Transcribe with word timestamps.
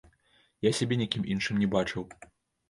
Я 0.67 0.71
сябе 0.77 0.97
нікім 1.01 1.27
іншым 1.35 1.61
не 1.65 1.69
бачыў. 1.77 2.03